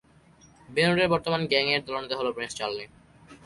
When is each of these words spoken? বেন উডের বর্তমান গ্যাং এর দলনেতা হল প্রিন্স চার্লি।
বেন 0.69 0.89
উডের 0.93 1.11
বর্তমান 1.13 1.41
গ্যাং 1.47 1.65
এর 1.75 1.81
দলনেতা 1.87 2.15
হল 2.19 2.27
প্রিন্স 2.35 2.53
চার্লি। 2.55 2.85